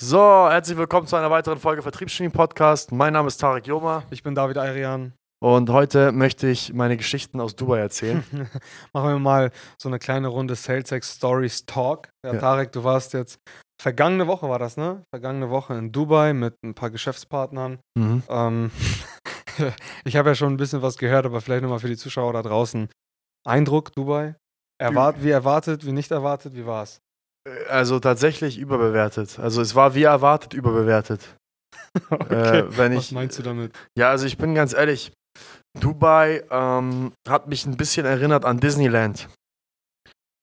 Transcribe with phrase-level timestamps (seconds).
[0.00, 2.92] So, herzlich willkommen zu einer weiteren Folge Vertriebsgenie Podcast.
[2.92, 5.12] Mein Name ist Tarek Joma Ich bin David Ayrian.
[5.42, 8.22] und heute möchte ich meine Geschichten aus Dubai erzählen.
[8.92, 12.10] Machen wir mal so eine kleine Runde SalesX Stories Talk.
[12.24, 12.38] Ja, Ja.
[12.38, 13.40] Tarek, du warst jetzt
[13.82, 15.02] vergangene Woche war das, ne?
[15.12, 17.80] Vergangene Woche in Dubai mit ein paar Geschäftspartnern.
[17.96, 18.22] Mhm.
[18.28, 18.70] Ähm,
[20.04, 22.42] ich habe ja schon ein bisschen was gehört, aber vielleicht nochmal für die Zuschauer da
[22.42, 22.88] draußen.
[23.44, 24.36] Eindruck, Dubai?
[24.80, 27.00] Erwart wie erwartet, wie nicht erwartet, wie war's?
[27.68, 29.38] Also tatsächlich überbewertet.
[29.38, 31.34] Also es war wie erwartet überbewertet.
[32.10, 32.60] Okay.
[32.60, 33.74] Äh, wenn was ich, meinst du damit?
[33.96, 35.10] Ja, also ich bin ganz ehrlich,
[35.80, 39.28] Dubai ähm, hat mich ein bisschen erinnert an Disneyland.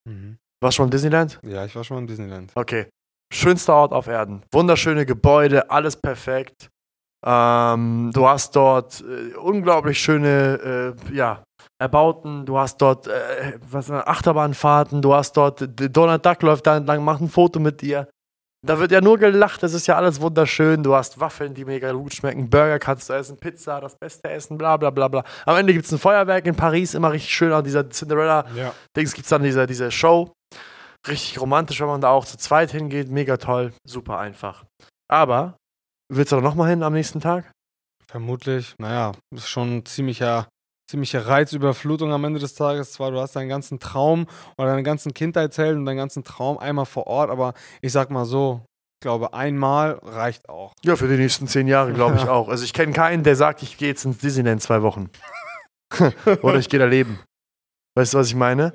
[0.10, 0.38] Mhm.
[0.62, 1.40] Warst du schon im Disneyland?
[1.44, 2.52] Ja, ich war schon in Disneyland.
[2.56, 2.88] Okay.
[3.34, 4.44] Schönster Ort auf Erden.
[4.52, 6.70] Wunderschöne Gebäude, alles perfekt.
[7.26, 11.44] Ähm, du hast dort äh, unglaublich schöne, äh, ja,
[11.80, 12.46] Erbauten.
[12.46, 15.02] Du hast dort äh, was, Achterbahnfahrten.
[15.02, 18.08] Du hast dort, Donald Duck läuft da entlang, macht ein Foto mit dir.
[18.66, 20.82] Da wird ja nur gelacht, das ist ja alles wunderschön.
[20.82, 24.58] Du hast Waffeln, die mega gut schmecken, Burger kannst du essen, Pizza, das beste Essen,
[24.58, 25.24] bla bla bla bla.
[25.46, 28.74] Am Ende gibt es ein Feuerwerk in Paris, immer richtig schön, auch dieser Cinderella Ja.
[28.96, 30.34] Gibt es dann diese, diese Show.
[31.08, 33.10] Richtig romantisch, wenn man da auch zu zweit hingeht.
[33.10, 33.72] Mega toll.
[33.86, 34.64] Super einfach.
[35.08, 35.58] Aber,
[36.12, 37.52] willst du da nochmal hin am nächsten Tag?
[38.08, 40.48] Vermutlich, naja, ist schon ein ziemlicher,
[40.90, 42.94] ziemliche Reizüberflutung am Ende des Tages.
[42.94, 46.86] Zwar, du hast deinen ganzen Traum oder deinen ganzen Kindheitshelden und deinen ganzen Traum einmal
[46.86, 48.62] vor Ort, aber ich sag mal so,
[49.02, 50.72] ich glaube, einmal reicht auch.
[50.84, 52.30] Ja, für die nächsten zehn Jahre, glaube ich Ja.
[52.32, 52.48] auch.
[52.50, 55.10] Also ich kenne keinen, der sagt, ich gehe jetzt ins Disneyland zwei Wochen.
[56.42, 57.20] Oder ich gehe da leben.
[57.98, 58.74] Weißt du, was ich meine?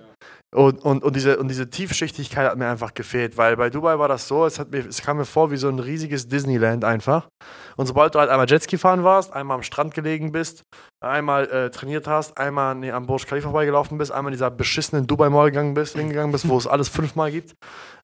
[0.53, 4.09] Und, und, und, diese, und diese Tiefschichtigkeit hat mir einfach gefehlt, weil bei Dubai war
[4.09, 7.29] das so, es, hat mir, es kam mir vor wie so ein riesiges Disneyland einfach.
[7.77, 10.65] Und sobald du halt einmal Jetski fahren warst, einmal am Strand gelegen bist,
[11.01, 15.07] einmal äh, trainiert hast, einmal nee, am Burj Khalifa vorbeigelaufen bist, einmal in dieser beschissenen
[15.07, 17.55] Dubai Mall gegangen bist, hingegangen bist, wo es alles fünfmal gibt,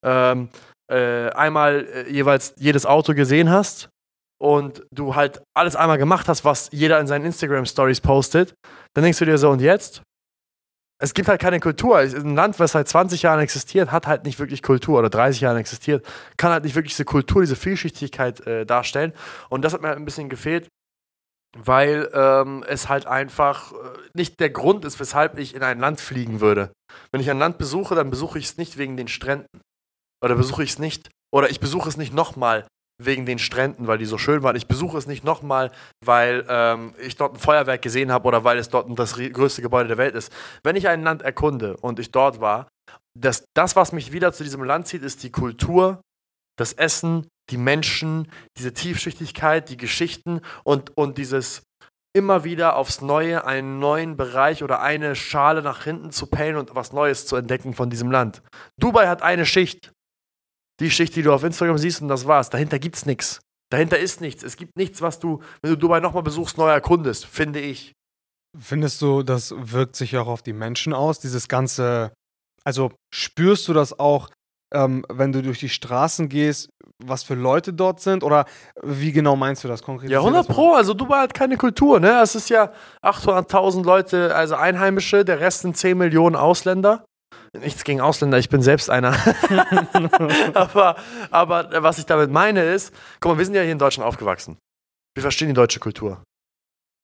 [0.05, 0.49] ähm,
[0.89, 3.89] äh, einmal äh, jeweils jedes Auto gesehen hast
[4.41, 8.55] und du halt alles einmal gemacht hast, was jeder in seinen Instagram Stories postet,
[8.95, 10.03] dann denkst du dir so, und jetzt?
[10.99, 11.99] Es gibt halt keine Kultur.
[11.99, 15.59] Ein Land, was seit 20 Jahren existiert, hat halt nicht wirklich Kultur oder 30 Jahren
[15.59, 16.07] existiert,
[16.39, 19.13] kann halt nicht wirklich diese Kultur, diese Vielschichtigkeit äh, darstellen.
[19.51, 20.69] Und das hat mir halt ein bisschen gefehlt,
[21.57, 23.77] weil ähm, es halt einfach äh,
[24.15, 26.73] nicht der Grund ist, weshalb ich in ein Land fliegen würde.
[27.13, 29.61] Wenn ich ein Land besuche, dann besuche ich es nicht wegen den Stränden.
[30.25, 32.67] Oder besuche ich es nicht, oder ich besuche es nicht nochmal
[33.03, 34.57] wegen den Stränden, weil die so schön waren.
[34.57, 35.71] Ich besuche es nicht nochmal,
[36.05, 39.89] weil ähm, ich dort ein Feuerwerk gesehen habe oder weil es dort das größte Gebäude
[39.89, 40.33] der Welt ist.
[40.63, 42.69] Wenn ich ein Land erkunde und ich dort war,
[43.19, 46.01] das, das, was mich wieder zu diesem Land zieht, ist die Kultur,
[46.59, 51.63] das Essen, die Menschen, diese Tiefschichtigkeit, die Geschichten und, und dieses
[52.17, 56.75] immer wieder aufs Neue einen neuen Bereich oder eine Schale nach hinten zu pellen und
[56.75, 58.43] was Neues zu entdecken von diesem Land.
[58.81, 59.93] Dubai hat eine Schicht.
[60.81, 62.51] Die Schicht, die du auf Instagram siehst und das war's.
[62.51, 63.41] Dahinter gibt's nichts.
[63.71, 64.43] Dahinter ist nichts.
[64.43, 67.93] Es gibt nichts, was du, wenn du Dubai nochmal besuchst, neu erkundest, finde ich.
[68.59, 72.13] Findest du, das wirkt sich auch auf die Menschen aus, dieses ganze,
[72.65, 74.31] also spürst du das auch,
[74.73, 76.69] ähm, wenn du durch die Straßen gehst,
[77.05, 78.25] was für Leute dort sind?
[78.25, 78.47] Oder
[78.83, 80.11] wie genau meinst du das konkret?
[80.11, 80.73] Ja, 100 Pro.
[80.73, 82.21] Also Dubai hat keine Kultur, ne?
[82.23, 82.73] Es ist ja
[83.03, 87.05] 800.000 Leute, also Einheimische, der Rest sind 10 Millionen Ausländer.
[87.59, 89.15] Nichts gegen Ausländer, ich bin selbst einer.
[90.55, 90.97] aber,
[91.31, 94.59] aber was ich damit meine ist, guck mal, wir sind ja hier in Deutschland aufgewachsen.
[95.15, 96.23] Wir verstehen die deutsche Kultur.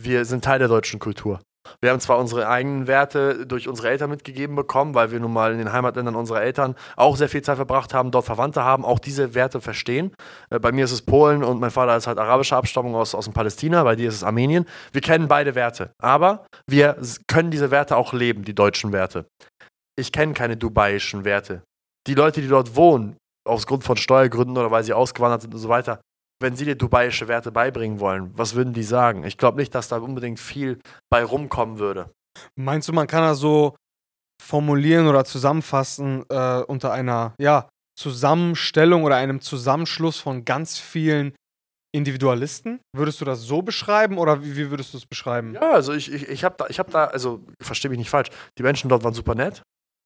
[0.03, 1.41] Wir sind Teil der deutschen Kultur.
[1.81, 5.53] Wir haben zwar unsere eigenen Werte durch unsere Eltern mitgegeben bekommen, weil wir nun mal
[5.53, 8.99] in den Heimatländern unserer Eltern auch sehr viel Zeit verbracht haben, dort Verwandte haben, auch
[8.99, 10.13] diese Werte verstehen.
[10.51, 13.25] Äh, Bei mir ist es Polen und mein Vater ist halt arabischer Abstammung aus, aus
[13.27, 14.67] dem Palästina, bei dir ist es Armenien.
[14.93, 16.97] Wir kennen beide Werte, aber wir
[17.29, 19.27] können diese Werte auch leben, die deutschen Werte.
[19.99, 21.63] Ich kenne keine dubaiischen Werte.
[22.07, 23.17] Die Leute, die dort wohnen,
[23.47, 26.01] aus Grund von Steuergründen oder weil sie ausgewandert sind und so weiter,
[26.41, 29.25] wenn sie dir dubaiische Werte beibringen wollen, was würden die sagen?
[29.25, 32.11] Ich glaube nicht, dass da unbedingt viel bei rumkommen würde.
[32.57, 33.77] Meinst du, man kann das so
[34.43, 41.35] formulieren oder zusammenfassen äh, unter einer, ja, Zusammenstellung oder einem Zusammenschluss von ganz vielen
[41.95, 42.81] Individualisten?
[42.97, 45.55] Würdest du das so beschreiben oder wie, wie würdest du es beschreiben?
[45.55, 48.31] Ja, also ich, ich, ich habe da, ich hab da, also verstehe mich nicht falsch,
[48.59, 49.63] die Menschen dort waren super nett.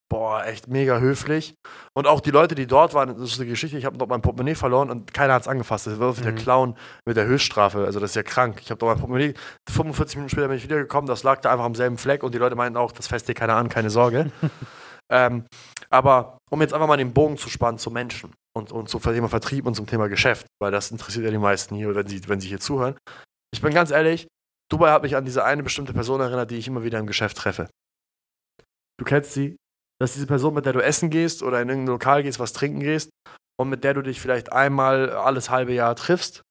[0.08, 1.54] Boah, echt mega höflich.
[1.92, 4.22] Und auch die Leute, die dort waren, das ist eine Geschichte, ich habe dort mein
[4.22, 5.88] Portemonnaie verloren und keiner hat es angefasst.
[5.88, 6.36] Das war der Mhm.
[6.36, 7.84] Clown mit der Höchststrafe.
[7.84, 8.60] Also das ist ja krank.
[8.62, 9.34] Ich habe dort mein Portemonnaie,
[9.68, 12.38] 45 Minuten später bin ich wiedergekommen, das lag da einfach am selben Fleck und die
[12.38, 14.30] Leute meinten auch, das fässt dir keiner an, keine Sorge.
[15.10, 15.44] ähm,
[15.90, 19.28] aber um jetzt einfach mal den Bogen zu spannen zu Menschen und, und zum Thema
[19.28, 22.40] Vertrieb und zum Thema Geschäft, weil das interessiert ja die meisten hier, wenn sie, wenn
[22.40, 22.96] sie hier zuhören.
[23.52, 24.28] Ich bin ganz ehrlich,
[24.70, 27.36] Dubai hat mich an diese eine bestimmte Person erinnert, die ich immer wieder im Geschäft
[27.36, 27.68] treffe.
[28.98, 29.56] Du kennst sie,
[30.00, 32.52] das ist diese Person, mit der du essen gehst oder in irgendein Lokal gehst, was
[32.52, 33.10] trinken gehst
[33.58, 36.42] und mit der du dich vielleicht einmal alles halbe Jahr triffst.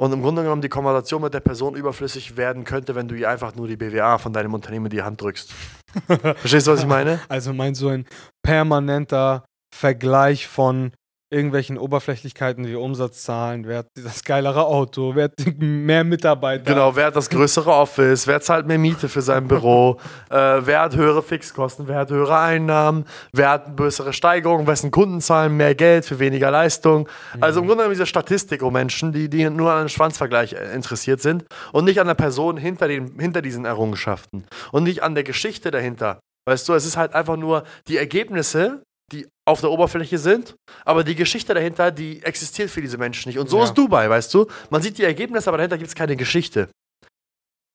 [0.00, 3.28] Und im Grunde genommen die Konversation mit der Person überflüssig werden könnte, wenn du ihr
[3.28, 5.52] einfach nur die BWA von deinem Unternehmen in die Hand drückst.
[6.06, 7.20] Verstehst du, was ich meine?
[7.28, 8.06] Also meinst du ein
[8.44, 9.44] permanenter
[9.74, 10.92] Vergleich von
[11.30, 16.64] irgendwelchen Oberflächlichkeiten wie Umsatzzahlen, wer hat das geilere Auto, wer hat mehr Mitarbeiter.
[16.64, 19.98] Genau, wer hat das größere Office, wer zahlt mehr Miete für sein Büro,
[20.30, 24.90] äh, wer hat höhere Fixkosten, wer hat höhere Einnahmen, wer hat eine bessere Steigerung, wessen
[24.90, 27.08] Kunden zahlen mehr Geld für weniger Leistung.
[27.40, 30.74] Also im Grunde genommen diese Statistik um Menschen, die, die nur an einem Schwanzvergleich äh,
[30.74, 35.14] interessiert sind und nicht an der Person hinter, den, hinter diesen Errungenschaften und nicht an
[35.14, 36.20] der Geschichte dahinter.
[36.48, 38.82] Weißt du, es ist halt einfach nur die Ergebnisse,
[39.48, 40.54] auf der Oberfläche sind,
[40.84, 43.38] aber die Geschichte dahinter, die existiert für diese Menschen nicht.
[43.38, 43.64] Und so Ja.
[43.64, 44.46] ist Dubai, weißt du?
[44.70, 46.68] Man sieht die Ergebnisse, aber dahinter gibt es keine Geschichte.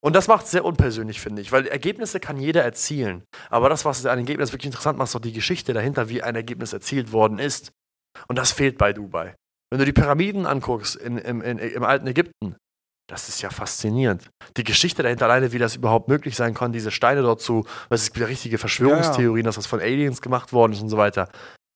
[0.04, 3.24] Und das macht es sehr unpersönlich, finde ich, weil Ergebnisse kann jeder erzielen.
[3.50, 6.36] Aber das, was ein Ergebnis wirklich interessant macht, ist doch die Geschichte dahinter, wie ein
[6.36, 7.72] Ergebnis erzielt worden ist.
[8.28, 9.34] Und das fehlt bei Dubai.
[9.72, 12.58] Wenn du die Pyramiden anguckst in, im, in, im alten Ägypten,
[13.10, 14.30] das ist ja faszinierend.
[14.58, 18.02] Die Geschichte dahinter alleine, wie das überhaupt möglich sein kann, diese Steine dort zu, was
[18.02, 21.30] es gibt ja richtige Verschwörungstheorien, dass das von Aliens gemacht worden ist und so weiter.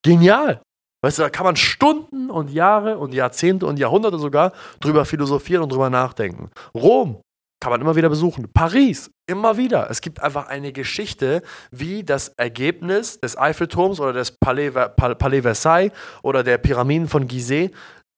[0.03, 0.61] Genial!
[1.03, 5.63] Weißt du, da kann man Stunden und Jahre und Jahrzehnte und Jahrhunderte sogar drüber philosophieren
[5.63, 6.49] und drüber nachdenken.
[6.73, 7.21] Rom
[7.61, 8.51] kann man immer wieder besuchen.
[8.53, 9.89] Paris, immer wieder.
[9.89, 11.41] Es gibt einfach eine Geschichte,
[11.71, 15.91] wie das Ergebnis des Eiffelturms oder des Palais, Palais Versailles
[16.23, 17.71] oder der Pyramiden von Gizeh,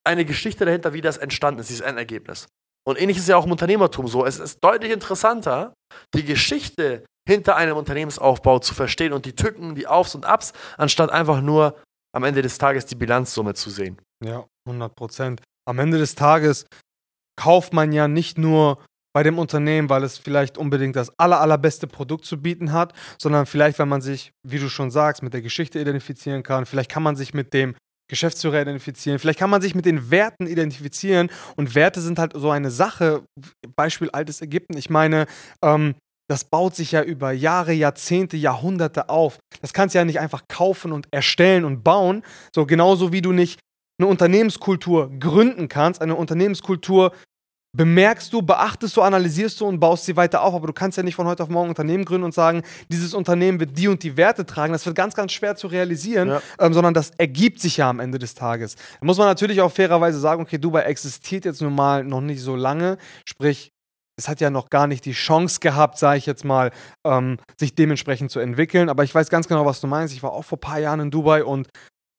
[0.06, 2.48] eine Geschichte dahinter, wie das entstanden ist, dieses Endergebnis.
[2.88, 4.26] Und ähnlich ist ja auch im Unternehmertum so.
[4.26, 5.74] Es ist deutlich interessanter,
[6.16, 11.12] die Geschichte hinter einem Unternehmensaufbau zu verstehen und die Tücken, die Aufs und Abs, anstatt
[11.12, 11.76] einfach nur
[12.16, 13.98] am Ende des Tages die Bilanzsumme zu sehen.
[14.24, 15.42] Ja, 100 Prozent.
[15.68, 16.66] Am Ende des Tages
[17.40, 18.84] kauft man ja nicht nur
[19.14, 23.46] bei dem Unternehmen, weil es vielleicht unbedingt das aller, allerbeste Produkt zu bieten hat, sondern
[23.46, 26.66] vielleicht, wenn man sich, wie du schon sagst, mit der Geschichte identifizieren kann.
[26.66, 27.76] Vielleicht kann man sich mit dem
[28.10, 29.20] Geschäftsführer identifizieren.
[29.20, 31.30] Vielleicht kann man sich mit den Werten identifizieren.
[31.56, 33.24] Und Werte sind halt so eine Sache.
[33.76, 34.78] Beispiel altes Ägypten.
[34.78, 35.28] Ich meine,
[35.64, 35.96] ähm,
[36.30, 39.40] das baut sich ja über Jahre, Jahrzehnte, Jahrhunderte auf.
[39.62, 42.24] Das kannst du ja nicht einfach kaufen und erstellen und bauen.
[42.54, 43.60] So genauso wie du nicht
[44.00, 47.12] eine Unternehmenskultur gründen kannst, eine Unternehmenskultur
[47.76, 50.54] bemerkst du, beachtest du, analysierst du und baust sie weiter auf.
[50.54, 53.14] Aber du kannst ja nicht von heute auf morgen ein Unternehmen gründen und sagen, dieses
[53.14, 54.74] Unternehmen wird die und die Werte tragen.
[54.74, 56.42] Das wird ganz, ganz schwer zu realisieren, Ja.
[56.60, 58.76] ähm, sondern das ergibt sich ja am Ende des Tages.
[58.76, 62.42] Da muss man natürlich auch fairerweise sagen, okay, Dubai existiert jetzt nun mal noch nicht
[62.42, 62.98] so lange.
[63.26, 63.72] Sprich,
[64.20, 66.72] es hat ja noch gar nicht die Chance gehabt, sage ich jetzt mal,
[67.08, 68.90] ähm, sich dementsprechend zu entwickeln.
[68.90, 70.14] Aber ich weiß ganz genau, was du meinst.
[70.14, 71.70] Ich war auch vor ein paar Jahren in Dubai und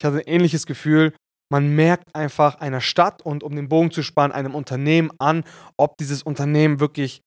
[0.00, 1.12] ich hatte ein ähnliches Gefühl.
[1.52, 5.44] Man merkt einfach einer Stadt und um den Bogen zu spannen, einem Unternehmen an,
[5.76, 7.20] ob dieses Unternehmen wirklich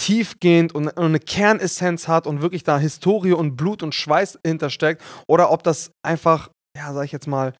[0.00, 5.50] tiefgehend und eine Kernessenz hat und wirklich da Historie und Blut und Schweiß hintersteckt oder
[5.50, 7.54] ob das einfach, ja, sag ich jetzt mal,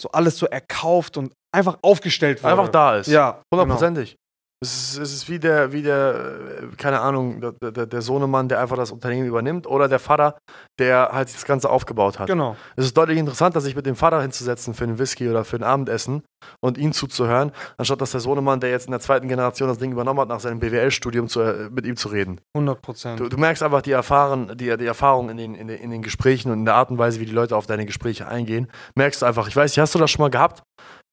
[0.00, 2.52] so alles so erkauft und einfach aufgestellt wurde.
[2.52, 3.08] Einfach da ist.
[3.08, 3.62] Ja, genau.
[3.62, 4.16] Hundertprozentig.
[4.60, 8.48] Es ist, es ist wie der, wie der, äh, keine Ahnung, der, der, der Sohnemann,
[8.48, 10.38] der einfach das Unternehmen übernimmt oder der Vater,
[10.78, 12.26] der halt das Ganze aufgebaut hat.
[12.26, 12.56] Genau.
[12.74, 15.62] Es ist deutlich interessanter, sich mit dem Vater hinzusetzen für einen Whisky oder für ein
[15.62, 16.22] Abendessen
[16.60, 19.92] und ihn zuzuhören, anstatt dass der Sohnemann, der jetzt in der zweiten Generation das Ding
[19.92, 22.40] übernommen hat, nach seinem BWL-Studium äh, mit ihm zu reden.
[22.54, 23.20] 100 Prozent.
[23.20, 26.00] Du, du merkst einfach die, Erfahren, die, die Erfahrung in den, in, den, in den
[26.00, 28.68] Gesprächen und in der Art und Weise, wie die Leute auf deine Gespräche eingehen.
[28.94, 30.62] Merkst du einfach, ich weiß nicht, hast du das schon mal gehabt,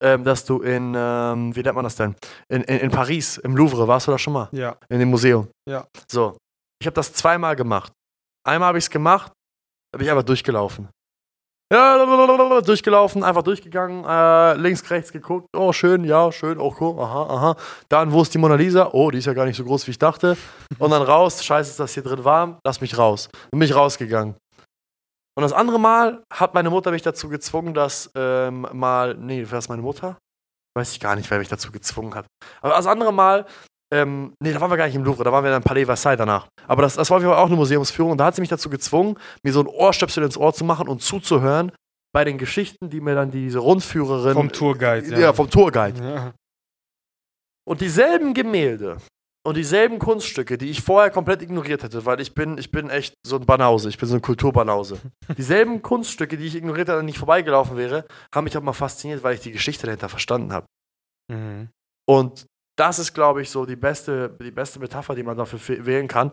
[0.04, 2.16] ähm, dass du in, ähm, wie nennt man das denn?
[2.50, 4.50] In, in, in Paris, im Louvre, warst du da schon mal?
[4.52, 4.76] Ja.
[4.90, 5.48] In dem Museum.
[5.68, 5.86] Ja.
[6.12, 6.38] So.
[6.82, 7.92] Ich habe das zweimal gemacht.
[8.46, 9.32] Einmal habe ich es gemacht,
[9.94, 10.90] habe ich einfach durchgelaufen.
[11.72, 15.48] Ja, durchgelaufen, einfach durchgegangen, äh, links, rechts geguckt.
[15.56, 17.56] Oh, schön, ja, schön, oh, cool, aha, aha.
[17.90, 18.90] Dann, wo ist die Mona Lisa?
[18.92, 20.38] Oh, die ist ja gar nicht so groß, wie ich dachte.
[20.78, 22.60] Und dann raus, scheiße, ist das hier drin warm?
[22.64, 23.28] Lass mich raus.
[23.50, 24.36] Bin ich rausgegangen.
[25.36, 29.58] Und das andere Mal hat meine Mutter mich dazu gezwungen, dass ähm, mal, nee, war
[29.58, 30.18] das meine Mutter?
[30.76, 32.26] Weiß ich gar nicht, wer mich dazu gezwungen hat.
[32.62, 33.46] Aber das andere Mal,
[33.94, 35.86] ähm, nee, da waren wir gar nicht im Louvre, da waren wir dann im Palais
[35.86, 36.48] Versailles danach.
[36.68, 39.54] Aber das, das war auch eine Museumsführung und da hat sie mich dazu gezwungen, mir
[39.54, 41.72] so ein Ohrstöpsel ins Ohr zu machen und zuzuhören
[42.12, 44.34] bei den Geschichten, die mir dann diese Rundführerin.
[44.34, 45.34] Vom Tourguide, Ja, ja.
[45.34, 46.04] vom Tourguide.
[46.04, 46.34] Ja.
[47.66, 48.98] Und dieselben Gemälde
[49.46, 53.16] und dieselben Kunststücke, die ich vorher komplett ignoriert hätte, weil ich bin, ich bin echt
[53.26, 55.00] so ein Banause, ich bin so ein Kulturbanause.
[55.38, 59.22] dieselben Kunststücke, die ich ignoriert hätte und nicht vorbeigelaufen wäre, haben mich auch mal fasziniert,
[59.24, 60.66] weil ich die Geschichte dahinter verstanden habe.
[61.30, 61.70] Mhm.
[62.10, 62.46] Und
[62.78, 66.32] das ist, glaube ich, so die beste, die beste Metapher, die man dafür wählen kann.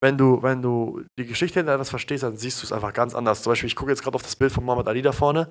[0.00, 3.14] Wenn du, wenn du die Geschichte hinter etwas verstehst, dann siehst du es einfach ganz
[3.14, 3.42] anders.
[3.42, 5.48] Zum Beispiel, ich gucke jetzt gerade auf das Bild von Muhammad Ali da vorne.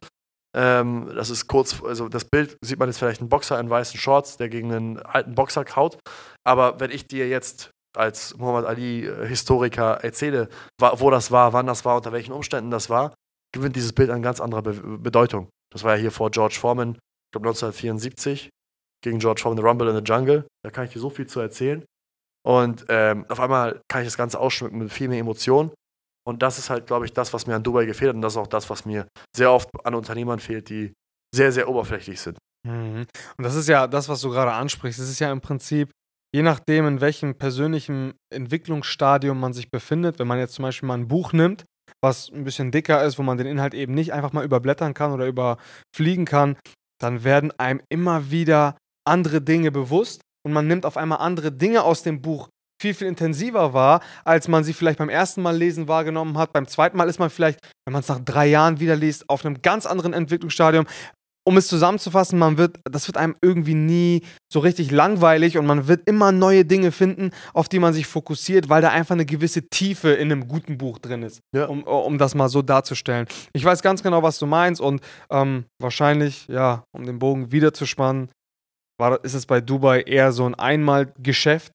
[0.55, 3.99] Ähm, das ist kurz, also das Bild sieht man jetzt vielleicht einen Boxer in weißen
[3.99, 5.97] Shorts, der gegen einen alten Boxer kaut.
[6.45, 11.85] Aber wenn ich dir jetzt als Muhammad Ali-Historiker erzähle, wa- wo das war, wann das
[11.85, 13.13] war, unter welchen Umständen das war,
[13.53, 15.49] gewinnt dieses Bild an ganz anderer Be Bedeutung.
[15.73, 18.49] Das war ja hier vor George Foreman, ich glaube 1974,
[19.03, 20.45] gegen George Foreman, The Rumble in the Jungle.
[20.63, 21.83] Da kann ich dir so viel zu erzählen.
[22.45, 25.71] Und ähm, auf einmal kann ich das Ganze ausschmücken mit viel mehr Emotionen.
[26.27, 28.15] Und das ist halt, glaube ich, das, was mir an Dubai gefehlt hat.
[28.15, 30.93] Und das ist auch das, was mir sehr oft an Unternehmern fehlt, die
[31.33, 32.37] sehr, sehr oberflächlich sind.
[32.67, 33.05] Mhm.
[33.37, 34.99] Und das ist ja das, was du gerade ansprichst.
[34.99, 35.89] Es ist ja im Prinzip,
[36.35, 40.97] je nachdem, in welchem persönlichen Entwicklungsstadium man sich befindet, wenn man jetzt zum Beispiel mal
[40.97, 41.65] ein Buch nimmt,
[42.03, 45.11] was ein bisschen dicker ist, wo man den Inhalt eben nicht einfach mal überblättern kann
[45.11, 46.57] oder überfliegen kann,
[47.01, 51.83] dann werden einem immer wieder andere Dinge bewusst und man nimmt auf einmal andere Dinge
[51.83, 52.49] aus dem Buch
[52.81, 56.51] viel, viel intensiver wahr, als man sie vielleicht beim ersten Mal lesen wahrgenommen hat.
[56.51, 59.45] Beim zweiten Mal ist man vielleicht, wenn man es nach drei Jahren wieder liest, auf
[59.45, 60.85] einem ganz anderen Entwicklungsstadium.
[61.43, 64.21] Um es zusammenzufassen, man wird, das wird einem irgendwie nie
[64.53, 68.69] so richtig langweilig und man wird immer neue Dinge finden, auf die man sich fokussiert,
[68.69, 71.65] weil da einfach eine gewisse Tiefe in einem guten Buch drin ist, Ja.
[71.65, 73.25] um, um das mal so darzustellen.
[73.53, 77.73] Ich weiß ganz genau, was du meinst und ähm, wahrscheinlich, ja, um den Bogen wieder
[77.73, 78.29] zu spannen,
[78.99, 81.71] war, ist es bei Dubai eher so ein Einmalgeschäft,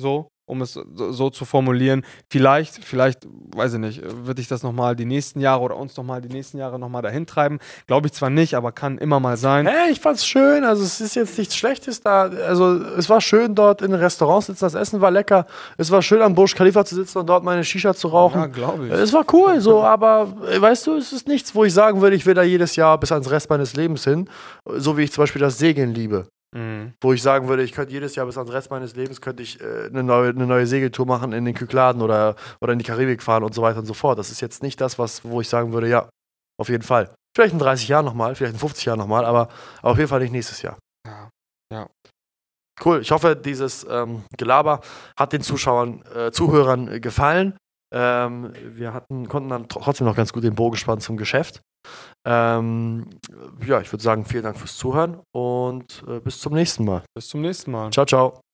[0.00, 2.04] so, um es so, zu formulieren.
[2.28, 6.20] Vielleicht, vielleicht, weiß ich nicht, würde ich das nochmal die nächsten Jahre oder uns nochmal
[6.20, 7.58] die nächsten Jahre nochmal dahin treiben.
[7.86, 9.66] Glaube ich zwar nicht, aber kann immer mal sein.
[9.66, 10.64] Hä, ich fand's schön.
[10.64, 12.22] Also es ist jetzt nichts Schlechtes da.
[12.22, 14.64] Also es war schön dort in den Restaurants sitzen.
[14.64, 15.46] Das Essen war lecker.
[15.78, 18.40] Es war schön am Burj Khalifa zu sitzen und dort meine Shisha zu rauchen.
[18.40, 18.92] Ja, glaube ich.
[18.92, 22.16] Es war cool, so, aber äh, weißt du, es ist nichts, wo ich sagen würde,
[22.16, 24.28] ich will da jedes Jahr bis ans Rest meines Lebens hin.
[24.66, 26.26] So wie ich zum Beispiel das Segeln liebe.
[26.54, 26.92] Mhm.
[27.00, 29.60] Wo ich sagen würde, ich könnte jedes Jahr bis ans Rest meines Lebens könnte ich
[29.60, 33.22] äh, eine, neue, eine neue Segeltour machen in den Kykladen oder, oder in die Karibik
[33.22, 34.18] fahren und so weiter und so fort.
[34.18, 36.08] Das ist jetzt nicht das, was, wo ich sagen würde, ja,
[36.60, 37.14] auf jeden Fall.
[37.34, 39.48] Vielleicht in 30 Jahren nochmal, vielleicht in 50 Jahren nochmal, aber,
[39.80, 40.76] aber auf jeden Fall nicht nächstes Jahr.
[41.06, 41.30] Ja.
[41.72, 41.88] Ja.
[42.84, 43.00] Cool.
[43.00, 44.80] Ich hoffe, dieses ähm, Gelaber
[45.16, 47.56] hat den Zuschauern, äh, Zuhörern äh, gefallen.
[47.94, 51.60] Ähm, wir hatten, konnten dann tr- trotzdem noch ganz gut den Bogen spannen zum Geschäft.
[52.24, 53.10] Ähm,
[53.66, 57.02] ja, ich würde sagen, vielen Dank fürs Zuhören und äh, bis zum nächsten Mal.
[57.14, 57.90] Bis zum nächsten Mal.
[57.90, 58.51] Ciao, ciao.